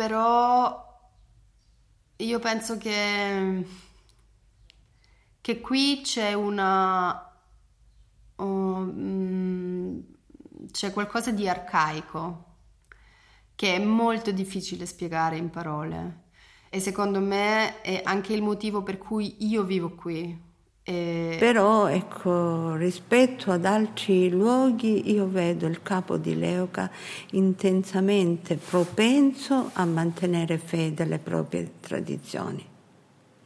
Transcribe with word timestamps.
però 0.00 0.98
io 2.16 2.38
penso 2.38 2.78
che, 2.78 3.66
che 5.42 5.60
qui 5.60 6.00
c'è 6.02 6.32
una... 6.32 7.30
Um, 8.36 10.02
c'è 10.70 10.90
qualcosa 10.94 11.32
di 11.32 11.46
arcaico 11.46 12.44
che 13.54 13.74
è 13.74 13.78
molto 13.78 14.30
difficile 14.30 14.86
spiegare 14.86 15.36
in 15.36 15.50
parole 15.50 16.28
e 16.70 16.80
secondo 16.80 17.20
me 17.20 17.82
è 17.82 18.00
anche 18.02 18.32
il 18.32 18.40
motivo 18.40 18.82
per 18.82 18.96
cui 18.96 19.46
io 19.46 19.64
vivo 19.64 19.94
qui. 19.94 20.49
E... 20.90 21.36
Però 21.38 21.86
ecco, 21.86 22.74
rispetto 22.74 23.52
ad 23.52 23.64
altri 23.64 24.28
luoghi 24.28 25.12
io 25.12 25.28
vedo 25.28 25.68
il 25.68 25.82
capo 25.82 26.16
di 26.16 26.36
Leuca 26.36 26.90
intensamente 27.30 28.56
propenso 28.56 29.70
a 29.74 29.84
mantenere 29.84 30.58
fede 30.58 31.04
alle 31.04 31.18
proprie 31.18 31.74
tradizioni. 31.78 32.66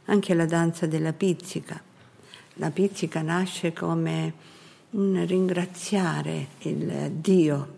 Anche 0.05 0.33
la 0.33 0.47
danza 0.47 0.87
della 0.87 1.13
pizzica. 1.13 1.79
La 2.55 2.71
pizzica 2.71 3.21
nasce 3.21 3.73
come 3.73 4.33
un 4.91 5.23
ringraziare 5.27 6.47
il 6.59 7.11
Dio 7.11 7.73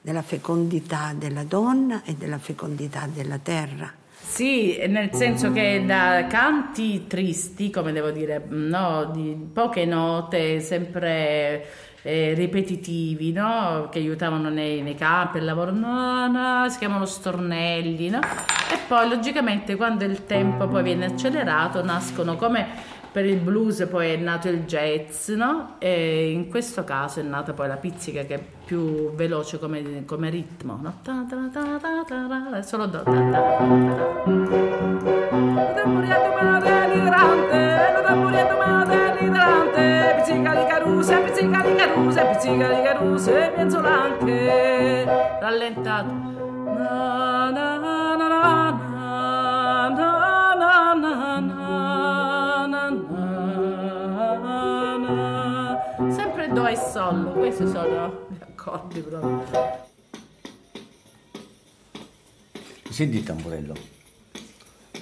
della 0.00 0.22
fecondità 0.22 1.14
della 1.16 1.44
donna 1.44 2.02
e 2.02 2.14
della 2.14 2.38
fecondità 2.38 3.08
della 3.12 3.38
terra. 3.38 3.92
Sì, 4.28 4.84
nel 4.86 5.14
senso 5.14 5.50
che 5.50 5.82
da 5.86 6.26
canti 6.28 7.06
tristi, 7.06 7.70
come 7.70 7.92
devo 7.92 8.10
dire, 8.10 8.44
no, 8.48 9.10
di 9.14 9.34
poche 9.50 9.86
note, 9.86 10.60
sempre 10.60 11.64
eh, 12.02 12.34
ripetitivi, 12.34 13.32
no? 13.32 13.88
che 13.90 13.98
aiutavano 13.98 14.50
nei, 14.50 14.82
nei 14.82 14.94
campi, 14.94 15.38
il 15.38 15.44
lavoro, 15.44 15.70
no, 15.70 16.26
no, 16.28 16.68
si 16.68 16.76
chiamano 16.76 17.06
stornelli, 17.06 18.10
no? 18.10 18.20
e 18.20 18.78
poi 18.86 19.08
logicamente 19.08 19.74
quando 19.74 20.04
il 20.04 20.26
tempo 20.26 20.68
poi 20.68 20.82
viene 20.82 21.06
accelerato 21.06 21.82
nascono 21.82 22.36
come 22.36 22.66
per 23.16 23.24
il 23.24 23.38
blues 23.38 23.86
poi 23.90 24.10
è 24.10 24.16
nato 24.16 24.50
il 24.50 24.64
jazz, 24.64 25.30
no? 25.30 25.76
E 25.78 26.30
in 26.30 26.50
questo 26.50 26.84
caso 26.84 27.20
è 27.20 27.22
nata 27.22 27.54
poi 27.54 27.66
la 27.66 27.78
pizzica 27.78 28.24
che 28.24 28.34
è 28.34 28.44
più 28.66 29.14
veloce 29.14 29.58
come, 29.58 30.04
come 30.04 30.28
ritmo, 30.28 30.78
no? 30.82 30.98
Ta 31.02 31.24
ta 31.26 31.48
ta 31.50 31.78
ta 31.80 32.04
ta, 32.04 32.60
solo 32.60 32.84
do. 32.84 33.02
Ta 33.04 33.12
ta 33.12 33.30
ta. 33.30 34.24
Pizzica 40.16 40.54
di 40.54 40.66
caruse, 40.66 41.18
pizzica 41.20 41.62
di 41.62 41.74
caruse, 41.74 42.26
pizzica 42.26 42.68
di 42.68 42.82
caruse, 42.82 43.52
pienzolante, 43.54 45.04
rallentato. 45.40 46.12
Na 46.66 47.50
na 47.50 47.78
na 47.78 48.05
Do 56.96 57.02
e 57.02 57.12
Sol, 57.12 57.32
questi 57.34 57.66
sono 57.66 58.26
gli 58.30 58.40
accordi 58.40 59.00
proprio. 59.00 59.44
Senti 62.88 63.18
il 63.18 63.22
tamburello. 63.22 63.74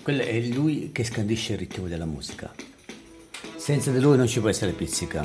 Quello 0.02 0.22
è 0.22 0.40
lui 0.40 0.90
che 0.90 1.04
scandisce 1.04 1.52
il 1.52 1.60
ritmo 1.60 1.86
della 1.86 2.04
musica. 2.04 2.52
Senza 3.54 3.92
di 3.92 4.00
lui 4.00 4.16
non 4.16 4.26
ci 4.26 4.40
può 4.40 4.48
essere 4.48 4.72
pizzica. 4.72 5.24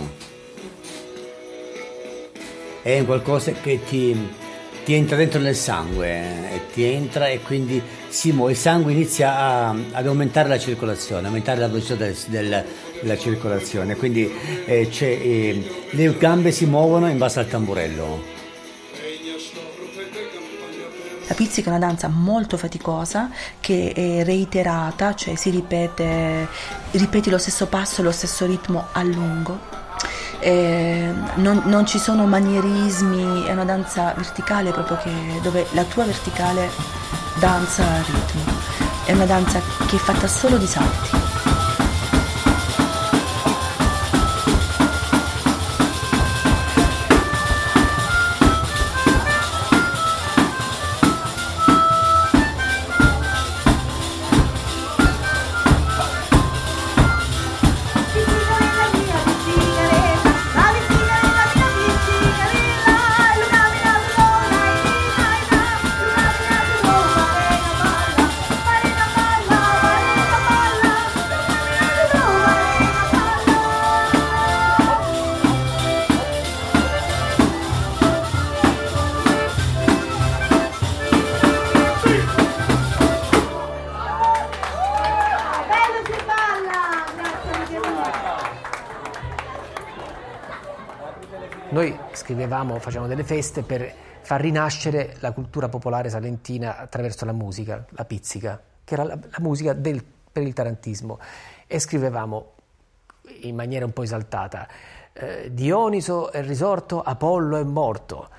È 2.83 3.03
qualcosa 3.03 3.51
che 3.53 3.79
ti, 3.85 4.15
ti 4.89 4.95
entra 4.95 5.17
dentro 5.17 5.39
nel 5.39 5.55
sangue, 5.55 6.51
eh, 6.51 6.61
ti 6.73 6.83
entra 6.83 7.27
e 7.27 7.41
quindi 7.41 7.79
si 8.07 8.31
muove, 8.31 8.53
il 8.53 8.57
sangue 8.57 8.91
inizia 8.91 9.37
a, 9.37 9.69
ad 9.69 10.07
aumentare 10.07 10.49
la 10.49 10.57
circolazione, 10.57 11.27
aumentare 11.27 11.59
la 11.59 11.67
velocità 11.67 11.93
del, 11.93 12.17
del, 12.25 12.65
della 12.99 13.15
circolazione, 13.15 13.95
quindi 13.95 14.27
eh, 14.65 14.89
eh, 14.91 15.71
le 15.91 16.17
gambe 16.17 16.51
si 16.51 16.65
muovono 16.65 17.07
in 17.07 17.19
base 17.19 17.37
al 17.37 17.47
tamburello. 17.47 18.23
La 21.27 21.35
pizzica 21.35 21.69
è 21.69 21.75
una 21.75 21.85
danza 21.85 22.07
molto 22.07 22.57
faticosa 22.57 23.29
che 23.59 23.91
è 23.93 24.23
reiterata, 24.23 25.13
cioè 25.13 25.35
si 25.35 25.51
ripete, 25.51 26.47
ripeti 26.93 27.29
lo 27.29 27.37
stesso 27.37 27.67
passo, 27.67 28.01
lo 28.01 28.09
stesso 28.09 28.47
ritmo 28.47 28.87
a 28.91 29.03
lungo. 29.03 29.78
Eh, 30.39 31.13
non, 31.35 31.61
non, 31.65 31.85
ci 31.85 31.99
sono 31.99 32.25
manierismi, 32.25 33.43
è 33.43 33.51
una 33.51 33.65
danza 33.65 34.13
verticale 34.15 34.71
proprio 34.71 34.97
che, 34.97 35.11
dove 35.41 35.67
la 35.71 35.83
tua 35.83 36.05
verticale 36.05 36.69
danza 37.39 37.83
a 37.83 37.97
ritmo. 37.97 38.43
È 39.05 39.11
una 39.11 39.25
danza 39.25 39.59
che 39.87 39.95
è 39.95 39.99
fatta 39.99 40.27
solo 40.27 40.57
di 40.57 40.67
salti. 40.67 41.18
Scrivevamo, 92.39 92.79
facevamo 92.79 93.09
delle 93.09 93.25
feste 93.25 93.63
per 93.63 93.93
far 94.21 94.39
rinascere 94.39 95.17
la 95.19 95.33
cultura 95.33 95.67
popolare 95.67 96.09
salentina 96.09 96.77
attraverso 96.77 97.25
la 97.25 97.33
musica, 97.33 97.85
la 97.89 98.05
pizzica, 98.05 98.61
che 98.85 98.93
era 98.93 99.03
la, 99.03 99.19
la 99.19 99.37
musica 99.39 99.73
del, 99.73 100.01
per 100.31 100.43
il 100.43 100.53
tarantismo. 100.53 101.19
E 101.67 101.79
scrivevamo 101.79 102.53
in 103.41 103.55
maniera 103.55 103.83
un 103.83 103.91
po' 103.91 104.03
esaltata, 104.03 104.67
eh, 105.11 105.53
Dioniso 105.53 106.31
è 106.31 106.41
risorto, 106.41 107.01
Apollo 107.01 107.57
è 107.57 107.63
morto. 107.63 108.29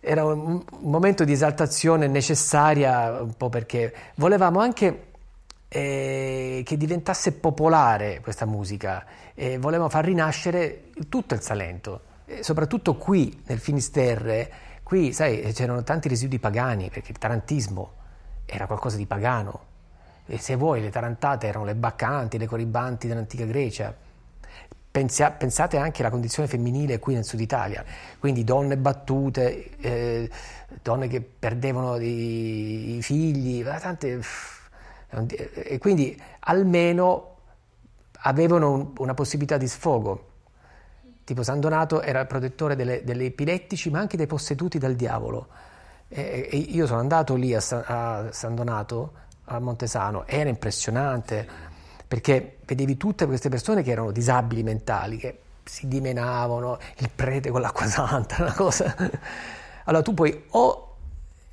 Era 0.00 0.24
un, 0.24 0.60
un 0.70 0.90
momento 0.90 1.22
di 1.22 1.32
esaltazione 1.32 2.08
necessaria, 2.08 3.22
un 3.22 3.36
po' 3.36 3.50
perché 3.50 3.94
volevamo 4.16 4.58
anche 4.58 5.06
eh, 5.68 6.62
che 6.64 6.76
diventasse 6.76 7.32
popolare 7.32 8.20
questa 8.20 8.46
musica 8.46 9.06
e 9.32 9.58
volevamo 9.58 9.88
far 9.88 10.04
rinascere 10.04 10.90
tutto 11.08 11.34
il 11.34 11.40
Salento 11.40 12.12
soprattutto 12.40 12.96
qui 12.96 13.42
nel 13.46 13.58
Finisterre, 13.58 14.50
qui 14.82 15.12
sai, 15.12 15.52
c'erano 15.52 15.82
tanti 15.82 16.08
residui 16.08 16.38
pagani 16.38 16.88
perché 16.90 17.12
il 17.12 17.18
tarantismo 17.18 17.92
era 18.46 18.66
qualcosa 18.66 18.96
di 18.96 19.06
pagano. 19.06 19.72
E 20.26 20.38
se 20.38 20.56
vuoi, 20.56 20.80
le 20.80 20.90
tarantate 20.90 21.46
erano 21.46 21.64
le 21.64 21.74
baccanti, 21.74 22.38
le 22.38 22.46
coribanti 22.46 23.06
dell'antica 23.06 23.44
Grecia. 23.44 23.94
Pensia, 24.90 25.32
pensate 25.32 25.76
anche 25.76 26.02
alla 26.02 26.10
condizione 26.10 26.48
femminile 26.48 27.00
qui 27.00 27.14
nel 27.14 27.24
sud 27.24 27.40
Italia, 27.40 27.84
quindi 28.20 28.44
donne 28.44 28.76
battute, 28.76 29.76
eh, 29.78 30.30
donne 30.82 31.08
che 31.08 31.20
perdevano 31.20 31.96
i, 31.96 32.96
i 32.96 33.02
figli, 33.02 33.64
tante, 33.64 34.20
e 35.52 35.78
quindi 35.78 36.20
almeno 36.40 37.36
avevano 38.20 38.72
un, 38.72 38.92
una 38.98 39.14
possibilità 39.14 39.56
di 39.56 39.66
sfogo. 39.66 40.33
Tipo 41.24 41.42
San 41.42 41.58
Donato 41.60 42.02
era 42.02 42.20
il 42.20 42.26
protettore 42.26 42.76
delle, 42.76 43.02
delle 43.02 43.24
epilettici, 43.24 43.90
ma 43.90 43.98
anche 43.98 44.16
dei 44.16 44.26
posseduti 44.26 44.78
dal 44.78 44.94
diavolo. 44.94 45.48
E, 46.08 46.48
e 46.50 46.56
io 46.56 46.86
sono 46.86 47.00
andato 47.00 47.34
lì 47.34 47.54
a 47.54 47.60
San, 47.60 47.82
a 47.86 48.28
San 48.30 48.54
Donato, 48.54 49.12
a 49.46 49.58
Montesano, 49.58 50.26
era 50.26 50.48
impressionante 50.48 51.72
perché 52.06 52.58
vedevi 52.64 52.96
tutte 52.96 53.26
queste 53.26 53.48
persone 53.48 53.82
che 53.82 53.90
erano 53.90 54.12
disabili 54.12 54.62
mentali, 54.62 55.16
che 55.16 55.38
si 55.64 55.88
dimenavano, 55.88 56.78
il 56.98 57.10
prete 57.14 57.50
con 57.50 57.60
l'acqua 57.60 57.86
santa, 57.86 58.36
una 58.42 58.52
cosa. 58.52 58.94
Allora 59.84 60.02
tu 60.02 60.14
puoi 60.14 60.44
o 60.50 60.96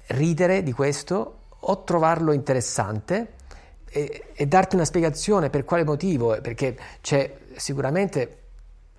ridere 0.08 0.64
di 0.64 0.72
questo 0.74 1.38
o 1.58 1.84
trovarlo 1.84 2.32
interessante 2.32 3.34
e, 3.90 4.26
e 4.34 4.46
darti 4.46 4.76
una 4.76 4.86
spiegazione 4.86 5.50
per 5.50 5.64
quale 5.64 5.84
motivo, 5.84 6.40
perché 6.42 6.78
c'è 7.02 7.38
sicuramente 7.56 8.41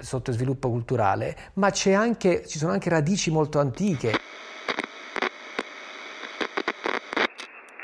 sottosviluppo 0.02 0.68
culturale, 0.68 1.52
ma 1.54 1.70
anche, 1.94 2.46
ci 2.46 2.58
sono 2.58 2.72
anche 2.72 2.90
radici 2.90 3.30
molto 3.30 3.58
antiche. 3.58 4.20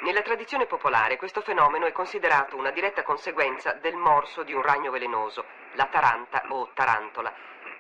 Nella 0.03 0.23
tradizione 0.23 0.67
popolare 0.67 1.17
questo 1.17 1.41
fenomeno 1.43 1.87
è 1.87 1.93
considerato 1.93 2.57
una 2.57 2.71
diretta 2.71 3.03
conseguenza 3.03 3.73
del 3.73 3.97
morso 3.97 4.43
di 4.43 4.53
un 4.53 4.63
ragno 4.63 4.91
velenoso, 4.91 5.45
la 5.75 5.87
taranta 5.87 6.45
o 6.49 6.71
tarantola, 6.75 7.33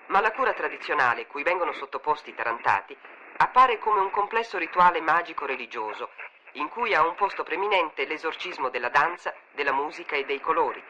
ma 0.08 0.20
la 0.20 0.32
cura 0.32 0.52
tradizionale 0.52 1.26
cui 1.26 1.42
vengono 1.42 1.72
sottoposti 1.72 2.30
i 2.30 2.34
tarantati 2.34 2.96
appare 3.40 3.78
come 3.78 4.00
un 4.00 4.10
complesso 4.10 4.58
rituale 4.58 5.00
magico-religioso, 5.00 6.10
in 6.52 6.68
cui 6.68 6.94
ha 6.94 7.06
un 7.06 7.14
posto 7.14 7.44
preminente 7.44 8.04
l'esorcismo 8.04 8.68
della 8.68 8.88
danza, 8.88 9.32
della 9.54 9.72
musica 9.72 10.16
e 10.16 10.24
dei 10.24 10.40
colori. 10.40 10.82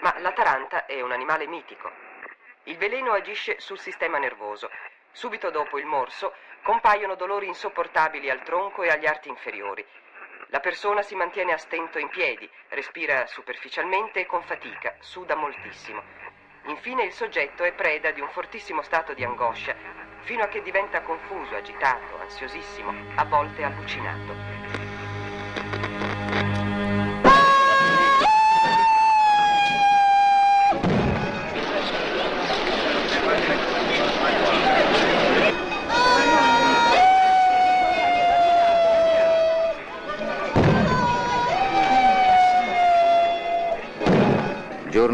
Ma 0.00 0.14
la 0.18 0.32
taranta 0.32 0.86
è 0.86 1.00
un 1.00 1.12
animale 1.12 1.46
mitico. 1.46 1.90
Il 2.68 2.76
veleno 2.76 3.12
agisce 3.12 3.58
sul 3.60 3.78
sistema 3.78 4.18
nervoso. 4.18 4.70
Subito 5.12 5.48
dopo 5.50 5.78
il 5.78 5.86
morso 5.86 6.34
compaiono 6.62 7.14
dolori 7.14 7.46
insopportabili 7.46 8.28
al 8.28 8.42
tronco 8.42 8.82
e 8.82 8.90
agli 8.90 9.06
arti 9.06 9.30
inferiori. 9.30 9.82
La 10.48 10.60
persona 10.60 11.00
si 11.00 11.14
mantiene 11.14 11.54
a 11.54 11.56
stento 11.56 11.98
in 11.98 12.08
piedi, 12.08 12.48
respira 12.68 13.26
superficialmente 13.26 14.20
e 14.20 14.26
con 14.26 14.42
fatica, 14.42 14.94
suda 14.98 15.34
moltissimo. 15.34 16.02
Infine 16.66 17.04
il 17.04 17.12
soggetto 17.12 17.64
è 17.64 17.72
preda 17.72 18.10
di 18.10 18.20
un 18.20 18.28
fortissimo 18.28 18.82
stato 18.82 19.14
di 19.14 19.24
angoscia, 19.24 19.74
fino 20.24 20.42
a 20.42 20.48
che 20.48 20.60
diventa 20.60 21.00
confuso, 21.00 21.56
agitato, 21.56 22.18
ansiosissimo, 22.20 23.14
a 23.14 23.24
volte 23.24 23.62
allucinato. 23.62 24.57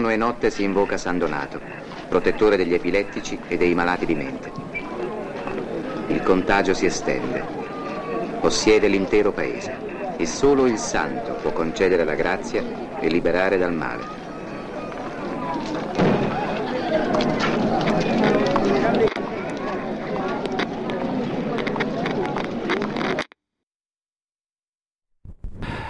Giorno 0.05 0.11
e 0.11 0.17
notte 0.17 0.51
si 0.51 0.63
invoca 0.65 0.99
San 0.99 1.17
Donato, 1.17 1.59
protettore 2.09 2.59
degli 2.59 2.75
epilettici 2.75 3.41
e 3.49 3.57
dei 3.57 3.73
malati 3.75 4.05
di 4.05 4.15
mente. 4.15 4.53
Il 6.09 6.23
contagio 6.23 6.75
si 6.75 6.85
estende, 6.85 7.43
possiede 8.39 8.89
l'intero 8.89 9.33
paese 9.33 9.73
e 10.19 10.27
solo 10.27 10.67
il 10.67 10.77
santo 10.77 11.33
può 11.41 11.53
concedere 11.53 12.05
la 12.05 12.15
grazia 12.15 12.63
e 13.01 13.09
liberare 13.09 13.57
dal 13.57 13.73
male. 13.73 14.23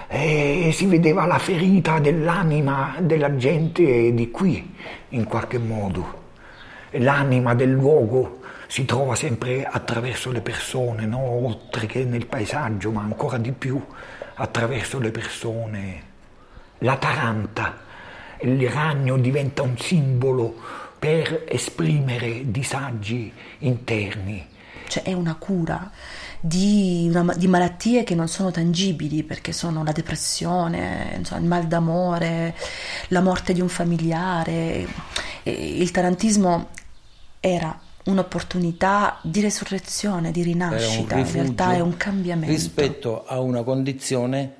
e 0.06 0.63
si 0.74 0.86
vedeva 0.86 1.24
la 1.24 1.38
ferita 1.38 2.00
dell'anima 2.00 2.96
della 2.98 3.36
gente 3.36 4.12
di 4.12 4.30
qui, 4.32 4.74
in 5.10 5.24
qualche 5.24 5.58
modo. 5.58 6.22
L'anima 6.90 7.54
del 7.54 7.70
luogo 7.70 8.40
si 8.66 8.84
trova 8.84 9.14
sempre 9.14 9.64
attraverso 9.64 10.32
le 10.32 10.40
persone, 10.40 11.06
no? 11.06 11.20
oltre 11.20 11.86
che 11.86 12.04
nel 12.04 12.26
paesaggio, 12.26 12.90
ma 12.90 13.02
ancora 13.02 13.38
di 13.38 13.52
più 13.52 13.80
attraverso 14.34 14.98
le 14.98 15.12
persone. 15.12 16.02
La 16.78 16.96
taranta, 16.96 17.78
il 18.40 18.68
ragno 18.68 19.16
diventa 19.16 19.62
un 19.62 19.78
simbolo 19.78 20.56
per 20.98 21.44
esprimere 21.46 22.50
disagi 22.50 23.32
interni. 23.58 24.44
Cioè 24.88 25.04
è 25.04 25.12
una 25.12 25.36
cura 25.36 25.90
di, 26.46 27.10
una, 27.10 27.32
di, 27.34 27.46
malattie 27.46 28.04
che 28.04 28.14
non 28.14 28.28
sono 28.28 28.50
tangibili 28.50 29.22
perché 29.22 29.50
sono 29.52 29.82
la 29.82 29.92
depressione, 29.92 31.14
insomma, 31.16 31.40
il 31.40 31.46
mal 31.46 31.66
d'amore, 31.66 32.54
la 33.08 33.22
morte 33.22 33.54
di 33.54 33.62
un 33.62 33.68
familiare. 33.70 34.86
E 35.42 35.52
il 35.52 35.90
tarantismo 35.90 36.68
era 37.40 37.80
un'opportunità 38.04 39.20
di 39.22 39.40
resurrezione, 39.40 40.32
di 40.32 40.42
rinascita, 40.42 41.16
in 41.16 41.32
realtà 41.32 41.72
è 41.72 41.80
un 41.80 41.96
cambiamento. 41.96 42.52
Rispetto 42.52 43.24
a 43.24 43.40
una 43.40 43.62
condizione 43.62 44.54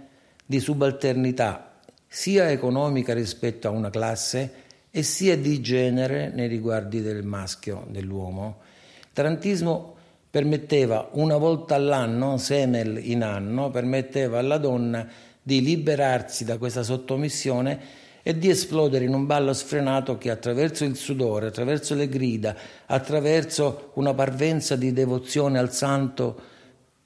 di 0.47 0.61
subalternità 0.61 1.81
sia 2.09 2.51
economica 2.51 3.13
rispetto 3.13 3.69
a 3.69 3.71
una 3.71 3.91
classe 3.91 4.63
e 4.91 5.03
sia 5.03 5.37
di 5.37 5.61
genere 5.61 6.31
nei 6.33 6.49
riguardi 6.49 7.03
del 7.03 7.25
maschio, 7.25 7.85
dell'uomo. 7.91 8.61
Il 9.01 9.09
tarantismo 9.13 9.94
permetteva 10.35 11.11
una 11.13 11.37
volta 11.37 11.77
all'anno, 11.77 12.39
semel 12.39 12.99
in 13.01 13.23
anno, 13.23 13.71
permetteva 13.71 14.41
alla 14.41 14.59
donna 14.59 15.07
di 15.41 15.63
liberarsi 15.63 16.45
da 16.45 16.59
questa 16.59 16.83
sottomissione 16.83 17.79
e 18.21 18.37
di 18.37 18.49
esplodere 18.51 19.05
in 19.05 19.15
un 19.15 19.27
ballo 19.27 19.53
sfrenato 19.53 20.19
che 20.19 20.31
attraverso 20.31 20.85
il 20.85 20.97
sudore, 20.97 21.47
attraverso 21.47 21.95
le 21.95 22.09
grida, 22.09 22.57
attraverso 22.87 23.93
una 23.95 24.13
parvenza 24.13 24.75
di 24.75 24.93
devozione 24.93 25.61
al 25.61 25.73
santo 25.73 26.41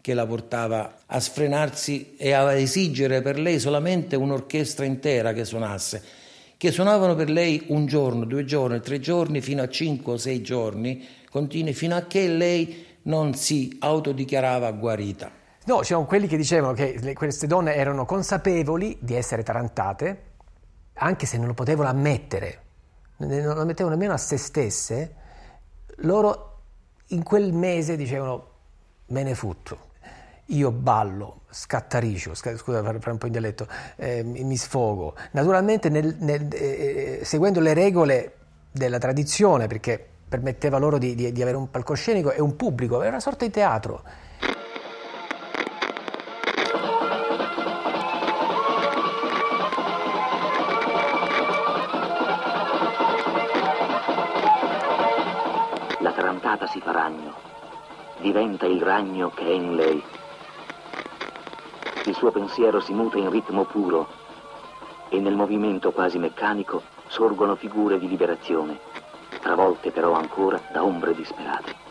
che 0.01 0.15
la 0.15 0.25
portava 0.25 1.01
a 1.05 1.21
sfrenarsi 1.21 2.15
e 2.17 2.33
a 2.33 2.55
esigere 2.55 3.21
per 3.21 3.39
lei 3.39 3.61
solamente 3.61 4.17
un'orchestra 4.17 4.87
intera 4.87 5.35
che 5.35 5.45
suonasse, 5.45 6.03
che 6.57 6.71
suonavano 6.71 7.15
per 7.15 7.29
lei 7.29 7.65
un 7.67 7.85
giorno, 7.85 8.25
due 8.25 8.47
giorni, 8.47 8.81
tre 8.81 9.01
giorni, 9.01 9.43
fino 9.43 9.61
a 9.61 9.69
cinque 9.69 10.15
o 10.15 10.17
sei 10.17 10.41
giorni 10.41 11.07
continui, 11.31 11.75
fino 11.75 11.95
a 11.95 12.07
che 12.07 12.27
lei 12.27 12.87
non 13.03 13.35
si 13.35 13.77
autodichiarava 13.81 14.71
guarita. 14.73 15.31
No, 15.65 15.81
c'erano 15.81 16.07
quelli 16.07 16.27
che 16.27 16.37
dicevano 16.37 16.73
che 16.73 16.99
le, 17.01 17.13
queste 17.13 17.47
donne 17.47 17.75
erano 17.75 18.07
consapevoli 18.07 18.97
di 19.01 19.15
essere 19.15 19.43
tarantate, 19.43 20.23
anche 20.95 21.27
se 21.27 21.37
non 21.37 21.47
lo 21.47 21.55
potevano 21.55 21.91
ammettere, 21.91 22.63
non 23.19 23.55
lo 23.55 23.65
mettevano 23.65 23.95
nemmeno 23.95 24.15
a 24.15 24.19
se 24.19 24.37
stesse, 24.39 25.15
loro 25.97 26.61
in 27.09 27.23
quel 27.23 27.53
mese 27.53 27.97
dicevano 27.97 28.47
me 29.07 29.23
ne 29.23 29.35
futto, 29.35 29.79
io 30.47 30.71
ballo, 30.71 31.43
scattaricio, 31.51 32.35
scusa 32.35 32.83
per 32.83 33.09
un 33.09 33.19
po' 33.19 33.27
in 33.27 33.33
dialetto, 33.33 33.67
eh, 33.97 34.23
mi 34.23 34.57
sfogo, 34.57 35.15
naturalmente 35.33 35.89
nel, 35.91 36.17
nel, 36.19 36.49
eh, 36.53 37.21
seguendo 37.25 37.61
le 37.61 37.75
regole 37.75 38.35
della 38.71 38.99
tradizione, 38.99 39.67
perché 39.67 40.07
permetteva 40.29 40.79
loro 40.79 40.99
di, 40.99 41.15
di, 41.15 41.33
di 41.33 41.43
avere 41.43 41.57
un 41.57 41.71
palcoscenico 41.71 42.31
e 42.31 42.41
un 42.41 42.55
pubblico, 42.55 43.01
era 43.01 43.11
una 43.11 43.21
sorta 43.21 43.45
di 43.47 43.51
teatro. 43.51 44.03
La 56.01 56.13
tarantata 56.13 56.67
si 56.67 56.81
fa 56.81 56.93
ragno, 56.93 57.35
diventa 58.21 58.67
il 58.67 58.83
ragno 58.83 59.31
che 59.31 59.45
è 59.45 59.53
in 59.53 59.75
lei. 59.75 60.03
Il 62.05 62.15
suo 62.15 62.31
pensiero 62.31 62.81
si 62.81 62.93
muta 62.93 63.19
in 63.19 63.31
ritmo 63.31 63.65
puro 63.65 64.09
e 65.09 65.19
nel 65.21 65.35
movimento 65.35 65.93
quasi 65.93 66.19
meccanico 66.19 66.83
sorgono 67.09 67.57
figure 67.57 67.99
di 67.99 68.09
liberazione 68.09 68.88
travolte 69.39 69.91
però 69.91 70.13
ancora 70.13 70.61
da 70.73 70.85
ombre 70.85 71.15
disperate. 71.15 71.87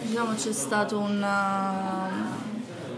Diciamo 0.00 0.34
c'è 0.34 0.52
stato 0.52 0.98
un 0.98 1.22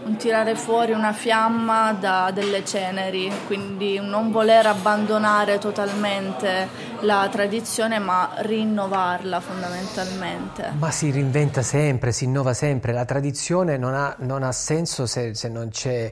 un 0.03 0.15
tirare 0.17 0.55
fuori 0.55 0.93
una 0.93 1.13
fiamma 1.13 1.93
da 1.93 2.31
delle 2.31 2.65
ceneri, 2.65 3.31
quindi 3.45 3.99
non 3.99 4.31
voler 4.31 4.65
abbandonare 4.65 5.59
totalmente 5.59 6.67
la 7.01 7.27
tradizione 7.31 7.99
ma 7.99 8.33
rinnovarla 8.37 9.39
fondamentalmente. 9.39 10.71
Ma 10.77 10.91
si 10.91 11.11
reinventa 11.11 11.61
sempre, 11.61 12.11
si 12.11 12.25
innova 12.25 12.53
sempre, 12.53 12.93
la 12.93 13.05
tradizione 13.05 13.77
non 13.77 13.93
ha, 13.93 14.15
non 14.19 14.43
ha 14.43 14.51
senso 14.51 15.05
se, 15.05 15.35
se, 15.35 15.49
non 15.49 15.69
c'è, 15.69 16.11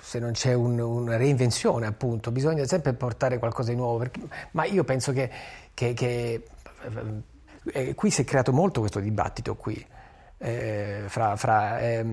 se 0.00 0.18
non 0.18 0.32
c'è 0.32 0.52
un, 0.52 0.78
una 0.78 1.16
reinvenzione 1.16 1.86
appunto, 1.86 2.30
bisogna 2.30 2.64
sempre 2.66 2.92
portare 2.94 3.38
qualcosa 3.38 3.70
di 3.70 3.76
nuovo, 3.76 3.98
perché, 3.98 4.20
ma 4.52 4.64
io 4.64 4.84
penso 4.84 5.12
che, 5.12 5.30
che, 5.74 5.92
che 5.92 6.44
eh, 7.72 7.94
qui 7.94 8.10
si 8.10 8.22
è 8.22 8.24
creato 8.24 8.52
molto 8.52 8.80
questo 8.80 9.00
dibattito 9.00 9.56
qui. 9.56 9.84
Eh, 10.36 11.04
fra, 11.06 11.36
fra 11.36 11.78
eh, 11.80 12.04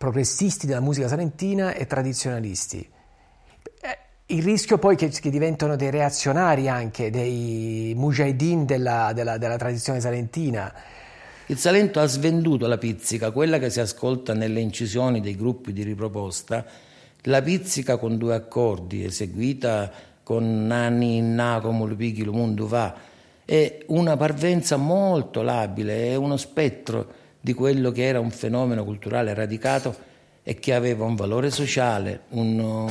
progressisti 0.00 0.66
della 0.66 0.80
musica 0.80 1.08
salentina 1.08 1.74
e 1.74 1.86
tradizionalisti. 1.86 2.88
Eh, 3.82 3.98
il 4.34 4.42
rischio 4.42 4.78
poi 4.78 4.96
che, 4.96 5.10
che 5.10 5.28
diventano 5.28 5.76
dei 5.76 5.90
reazionari 5.90 6.70
anche, 6.70 7.10
dei 7.10 7.92
mujahideen 7.94 8.64
della, 8.64 9.12
della, 9.12 9.36
della 9.36 9.58
tradizione 9.58 10.00
salentina. 10.00 10.72
Il 11.48 11.58
Salento 11.58 12.00
ha 12.00 12.06
svenduto 12.06 12.66
la 12.66 12.78
pizzica, 12.78 13.30
quella 13.30 13.58
che 13.58 13.68
si 13.68 13.78
ascolta 13.78 14.32
nelle 14.32 14.60
incisioni 14.60 15.20
dei 15.20 15.36
gruppi 15.36 15.74
di 15.74 15.82
riproposta, 15.82 16.64
La 17.24 17.42
pizzica 17.42 17.98
con 17.98 18.16
due 18.16 18.34
accordi, 18.34 19.04
eseguita 19.04 19.92
con 20.22 20.66
nani 20.66 21.20
na 21.20 21.60
come 21.60 21.86
lo 21.86 21.94
pighi 21.94 22.24
lo 22.24 22.32
mondo 22.32 22.66
va, 22.66 22.94
è 23.44 23.80
una 23.88 24.16
parvenza 24.16 24.78
molto 24.78 25.42
labile, 25.42 26.06
è 26.06 26.14
uno 26.14 26.38
spettro 26.38 27.19
di 27.40 27.54
quello 27.54 27.90
che 27.90 28.06
era 28.06 28.20
un 28.20 28.30
fenomeno 28.30 28.84
culturale 28.84 29.32
radicato 29.34 30.08
e 30.42 30.54
che 30.56 30.74
aveva 30.74 31.04
un 31.04 31.14
valore 31.14 31.50
sociale, 31.50 32.22
un, 32.30 32.88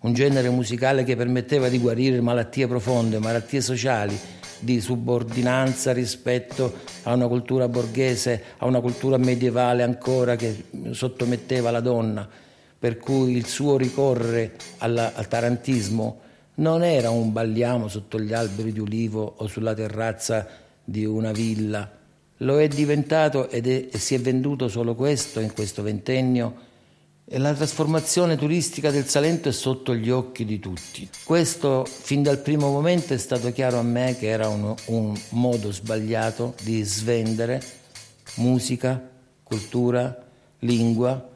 un 0.00 0.12
genere 0.12 0.48
musicale 0.50 1.04
che 1.04 1.16
permetteva 1.16 1.68
di 1.68 1.78
guarire 1.78 2.20
malattie 2.20 2.66
profonde, 2.66 3.18
malattie 3.18 3.60
sociali, 3.60 4.18
di 4.58 4.80
subordinanza 4.80 5.92
rispetto 5.92 6.72
a 7.02 7.12
una 7.12 7.26
cultura 7.26 7.68
borghese, 7.68 8.42
a 8.58 8.66
una 8.66 8.80
cultura 8.80 9.16
medievale 9.16 9.82
ancora 9.82 10.36
che 10.36 10.64
sottometteva 10.90 11.70
la 11.70 11.80
donna, 11.80 12.28
per 12.78 12.96
cui 12.96 13.36
il 13.36 13.46
suo 13.46 13.76
ricorrere 13.76 14.56
alla, 14.78 15.14
al 15.14 15.28
tarantismo 15.28 16.20
non 16.54 16.84
era 16.84 17.10
un 17.10 17.32
balliamo 17.32 17.88
sotto 17.88 18.20
gli 18.20 18.32
alberi 18.32 18.72
di 18.72 18.80
ulivo 18.80 19.34
o 19.38 19.46
sulla 19.46 19.74
terrazza 19.74 20.46
di 20.84 21.04
una 21.04 21.32
villa, 21.32 21.90
lo 22.42 22.60
è 22.60 22.68
diventato 22.68 23.48
ed 23.48 23.66
è, 23.66 23.96
si 23.96 24.14
è 24.14 24.20
venduto 24.20 24.68
solo 24.68 24.94
questo 24.94 25.40
in 25.40 25.52
questo 25.52 25.82
ventennio 25.82 26.70
e 27.24 27.38
la 27.38 27.54
trasformazione 27.54 28.36
turistica 28.36 28.90
del 28.90 29.06
Salento 29.06 29.48
è 29.48 29.52
sotto 29.52 29.94
gli 29.94 30.10
occhi 30.10 30.44
di 30.44 30.58
tutti. 30.58 31.08
Questo 31.24 31.84
fin 31.84 32.22
dal 32.22 32.40
primo 32.40 32.70
momento 32.70 33.14
è 33.14 33.18
stato 33.18 33.50
chiaro 33.52 33.78
a 33.78 33.82
me 33.82 34.16
che 34.18 34.26
era 34.26 34.48
un, 34.48 34.74
un 34.86 35.18
modo 35.30 35.72
sbagliato 35.72 36.54
di 36.62 36.82
svendere 36.82 37.62
musica, 38.36 39.00
cultura, 39.42 40.14
lingua. 40.58 41.30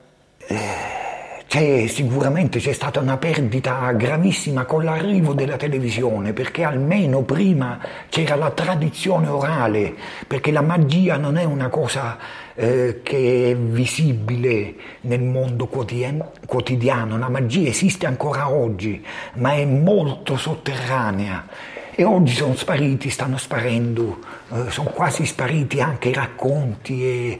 C'è, 1.48 1.86
sicuramente 1.86 2.58
c'è 2.58 2.72
stata 2.72 2.98
una 2.98 3.18
perdita 3.18 3.92
gravissima 3.92 4.64
con 4.64 4.82
l'arrivo 4.82 5.32
della 5.32 5.56
televisione, 5.56 6.32
perché 6.32 6.64
almeno 6.64 7.22
prima 7.22 7.78
c'era 8.08 8.34
la 8.34 8.50
tradizione 8.50 9.28
orale, 9.28 9.94
perché 10.26 10.50
la 10.50 10.60
magia 10.60 11.16
non 11.16 11.36
è 11.36 11.44
una 11.44 11.68
cosa 11.68 12.18
eh, 12.52 13.00
che 13.00 13.52
è 13.52 13.56
visibile 13.56 14.74
nel 15.02 15.22
mondo 15.22 15.68
quotidiano, 15.68 17.16
la 17.16 17.28
magia 17.28 17.68
esiste 17.68 18.06
ancora 18.06 18.50
oggi, 18.50 19.04
ma 19.34 19.52
è 19.52 19.64
molto 19.64 20.36
sotterranea. 20.36 21.46
E 21.94 22.02
oggi 22.02 22.34
sono 22.34 22.56
spariti, 22.56 23.08
stanno 23.08 23.38
sparendo, 23.38 24.18
eh, 24.52 24.70
sono 24.70 24.90
quasi 24.90 25.24
spariti 25.24 25.80
anche 25.80 26.08
i 26.08 26.12
racconti 26.12 27.04
e 27.04 27.38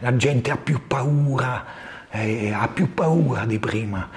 la 0.00 0.14
gente 0.14 0.50
ha 0.50 0.56
più 0.58 0.86
paura 0.86 1.79
eh, 2.10 2.52
ha 2.52 2.68
più 2.68 2.92
paura 2.92 3.44
di 3.44 3.58
prima. 3.58 4.08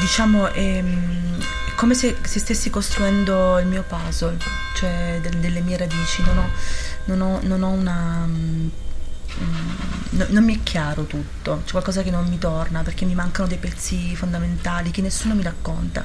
Diciamo 0.00 0.52
è, 0.52 0.82
è 0.82 1.74
come 1.76 1.94
se, 1.94 2.16
se, 2.22 2.38
stessi 2.38 2.70
costruendo 2.70 3.58
il 3.58 3.66
mio 3.66 3.82
puzzle, 3.82 4.36
cioè 4.76 5.18
del, 5.20 5.38
delle 5.38 5.60
mie 5.60 5.76
radici, 5.76 6.22
non 6.22 6.38
ho, 6.38 6.50
non 7.06 7.20
ho, 7.20 7.40
non 7.42 7.62
ho 7.62 7.70
una 7.70 8.28
Mm, 9.40 9.93
no, 10.10 10.26
non 10.28 10.44
mi 10.44 10.56
è 10.56 10.62
chiaro 10.62 11.04
tutto, 11.04 11.62
c'è 11.64 11.70
qualcosa 11.72 12.02
che 12.02 12.10
non 12.10 12.26
mi 12.26 12.38
torna 12.38 12.82
perché 12.82 13.04
mi 13.04 13.14
mancano 13.14 13.48
dei 13.48 13.58
pezzi 13.58 14.14
fondamentali 14.14 14.90
che 14.90 15.00
nessuno 15.00 15.34
mi 15.34 15.42
racconta, 15.42 16.04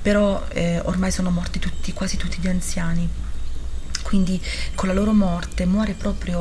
però 0.00 0.46
eh, 0.48 0.80
ormai 0.80 1.10
sono 1.10 1.30
morti 1.30 1.58
tutti, 1.58 1.92
quasi 1.92 2.16
tutti 2.16 2.38
gli 2.40 2.48
anziani. 2.48 3.08
Quindi 4.02 4.40
con 4.74 4.88
la 4.88 4.94
loro 4.94 5.12
morte 5.12 5.66
muore 5.66 5.92
proprio 5.92 6.40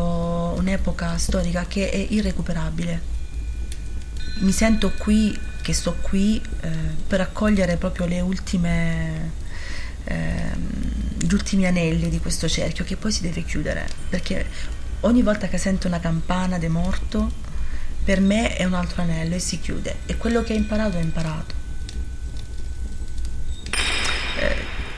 un'epoca 0.58 1.18
storica 1.18 1.66
che 1.68 1.90
è 1.92 1.98
irrecuperabile. 1.98 3.18
Mi 4.40 4.52
sento 4.52 4.92
qui, 4.98 5.38
che 5.62 5.74
sto 5.74 5.96
qui, 6.02 6.42
eh, 6.62 6.70
per 7.06 7.22
accogliere 7.22 7.76
proprio 7.78 8.06
le 8.06 8.22
ultime, 8.22 9.32
eh, 10.06 10.52
gli 11.18 11.34
ultimi 11.34 11.68
anelli 11.68 12.10
di 12.10 12.20
questo 12.20 12.48
cerchio 12.48 12.86
che 12.86 12.96
poi 12.96 13.12
si 13.12 13.22
deve 13.22 13.44
chiudere, 13.44 13.88
perché 14.10 14.46
ogni 15.02 15.22
volta 15.22 15.48
che 15.48 15.58
sento 15.58 15.88
una 15.88 16.00
campana 16.00 16.58
di 16.58 16.68
morto, 16.68 17.32
per 18.04 18.22
me 18.22 18.56
è 18.56 18.64
un 18.64 18.74
altro 18.74 19.02
anello 19.02 19.36
e 19.36 19.40
si 19.40 19.60
chiude. 19.60 20.00
E 20.06 20.18
quello 20.18 20.44
che 20.44 20.54
ho 20.54 20.58
imparato, 20.58 20.98
ho 20.98 21.02
imparato. 21.02 21.56
Eh, 24.40 24.56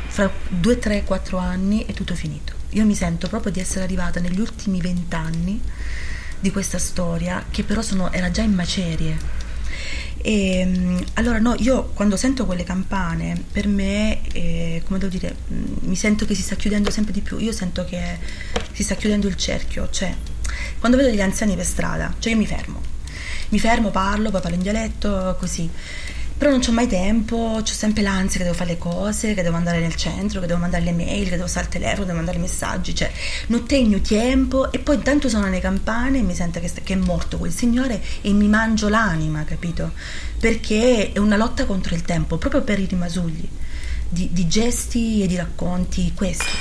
fra 0.07 0.31
2, 0.49 0.79
3, 0.79 1.03
4 1.03 1.37
anni 1.37 1.85
è 1.85 1.93
tutto 1.93 2.15
finito. 2.15 2.53
Io 2.69 2.85
mi 2.85 2.95
sento 2.95 3.27
proprio 3.27 3.51
di 3.51 3.59
essere 3.59 3.83
arrivata 3.83 4.19
negli 4.19 4.39
ultimi 4.39 4.79
vent'anni 4.79 5.61
di 6.39 6.51
questa 6.51 6.79
storia, 6.79 7.45
che 7.49 7.63
però 7.63 7.81
sono, 7.81 8.11
era 8.11 8.31
già 8.31 8.41
in 8.41 8.53
macerie 8.53 9.40
e, 10.23 10.59
ehm, 10.59 11.03
allora 11.13 11.39
no, 11.39 11.55
io 11.57 11.91
quando 11.93 12.15
sento 12.15 12.45
quelle 12.45 12.63
campane, 12.63 13.41
per 13.51 13.67
me, 13.67 14.21
eh, 14.33 14.81
come 14.85 14.99
devo 14.99 15.11
dire, 15.11 15.35
mm, 15.51 15.63
mi 15.81 15.95
sento 15.95 16.25
che 16.25 16.35
si 16.35 16.41
sta 16.41 16.55
chiudendo 16.55 16.89
sempre 16.89 17.13
di 17.13 17.21
più, 17.21 17.37
io 17.37 17.51
sento 17.51 17.85
che 17.85 18.17
si 18.71 18.83
sta 18.83 18.95
chiudendo 18.95 19.27
il 19.27 19.35
cerchio, 19.35 19.89
cioè 19.89 20.15
quando 20.79 20.97
vedo 20.97 21.09
degli 21.09 21.21
anziani 21.21 21.55
per 21.55 21.65
strada, 21.65 22.13
cioè 22.19 22.33
io 22.33 22.37
mi 22.37 22.45
fermo, 22.45 22.81
mi 23.49 23.59
fermo, 23.59 23.89
parlo, 23.89 24.31
poi 24.31 24.41
parlo 24.41 24.55
in 24.55 24.63
dialetto, 24.63 25.35
così 25.39 25.69
però 26.41 26.53
non 26.53 26.61
ho 26.67 26.71
mai 26.71 26.87
tempo, 26.87 27.35
ho 27.35 27.63
sempre 27.63 28.01
l'ansia 28.01 28.39
che 28.39 28.45
devo 28.45 28.55
fare 28.55 28.71
le 28.71 28.77
cose, 28.79 29.35
che 29.35 29.43
devo 29.43 29.57
andare 29.57 29.79
nel 29.79 29.93
centro, 29.93 30.39
che 30.39 30.47
devo 30.47 30.57
mandare 30.57 30.83
le 30.83 30.91
mail, 30.91 31.29
che 31.29 31.35
devo 31.35 31.45
stare 31.45 31.67
al 31.67 31.71
telefono, 31.71 32.05
devo 32.05 32.17
mandare 32.17 32.39
messaggi, 32.39 32.95
cioè 32.95 33.11
non 33.49 33.67
tengo 33.67 34.01
tempo 34.01 34.71
e 34.71 34.79
poi 34.79 34.95
intanto 34.95 35.29
sono 35.29 35.47
le 35.49 35.59
campane 35.59 36.17
e 36.17 36.21
mi 36.23 36.33
sento 36.33 36.59
che, 36.59 36.71
che, 36.81 36.93
è 36.93 36.95
morto 36.95 37.37
quel 37.37 37.51
signore 37.51 38.01
e 38.21 38.31
mi 38.33 38.47
mangio 38.47 38.89
l'anima, 38.89 39.43
capito? 39.43 39.91
Perché 40.39 41.11
è 41.11 41.19
una 41.19 41.37
lotta 41.37 41.67
contro 41.67 41.93
il 41.93 42.01
tempo, 42.01 42.37
proprio 42.37 42.63
per 42.63 42.79
i 42.79 42.85
rimasugli 42.85 43.47
di, 44.09 44.29
di 44.31 44.47
gesti 44.47 45.21
e 45.21 45.27
di 45.27 45.35
racconti 45.35 46.11
questi. 46.15 46.57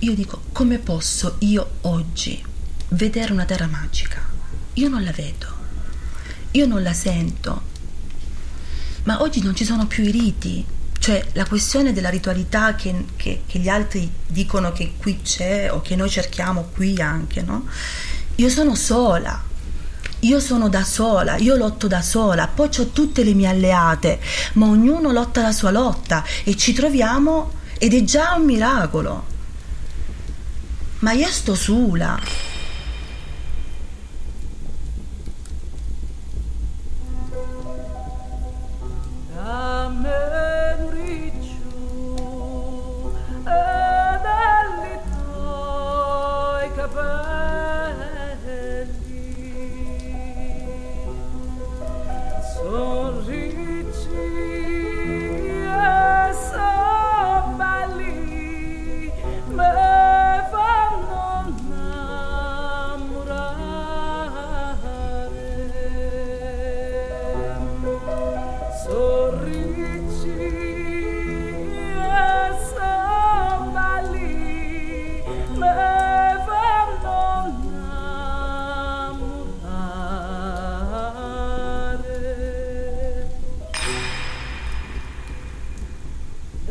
Io 0.00 0.14
dico, 0.14 0.42
come 0.50 0.78
posso 0.78 1.36
io 1.38 1.74
oggi 1.82 2.44
vedere 2.88 3.32
una 3.32 3.44
terra 3.44 3.68
magica? 3.68 4.20
Io 4.72 4.88
non 4.88 5.04
la 5.04 5.12
vedo 5.12 5.61
io 6.52 6.66
non 6.66 6.82
la 6.82 6.92
sento. 6.92 7.70
Ma 9.04 9.20
oggi 9.22 9.42
non 9.42 9.54
ci 9.54 9.64
sono 9.64 9.86
più 9.86 10.04
i 10.04 10.10
riti, 10.10 10.64
cioè 10.98 11.24
la 11.32 11.46
questione 11.46 11.92
della 11.92 12.08
ritualità 12.08 12.74
che, 12.74 13.04
che, 13.16 13.42
che, 13.46 13.58
gli 13.58 13.68
altri 13.68 14.10
dicono 14.26 14.72
che 14.72 14.94
qui 14.96 15.20
c'è 15.22 15.72
o 15.72 15.80
che 15.80 15.96
noi 15.96 16.08
cerchiamo 16.08 16.68
qui 16.72 17.00
anche, 17.00 17.42
no? 17.42 17.66
Io 18.36 18.48
sono 18.48 18.76
sola, 18.76 19.42
io 20.20 20.38
sono 20.38 20.68
da 20.68 20.84
sola, 20.84 21.36
io 21.36 21.56
lotto 21.56 21.88
da 21.88 22.00
sola, 22.00 22.46
poi 22.46 22.68
ho 22.78 22.86
tutte 22.90 23.24
le 23.24 23.34
mie 23.34 23.48
alleate, 23.48 24.20
ma 24.54 24.66
ognuno 24.66 25.10
lotta 25.10 25.42
la 25.42 25.52
sua 25.52 25.72
lotta 25.72 26.24
e 26.44 26.56
ci 26.56 26.72
troviamo 26.72 27.54
ed 27.78 27.94
è 27.94 28.04
già 28.04 28.34
un 28.36 28.44
miracolo. 28.44 29.24
Ma 31.00 31.10
io 31.10 31.26
sto 31.26 31.56
sola. 31.56 32.51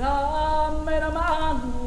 dammi 0.01 0.99
la 0.99 1.09
mano. 1.11 1.80